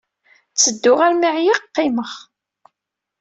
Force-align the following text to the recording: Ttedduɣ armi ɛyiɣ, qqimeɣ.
Ttedduɣ 0.53 0.99
armi 1.07 1.29
ɛyiɣ, 1.35 1.59
qqimeɣ. 1.63 2.11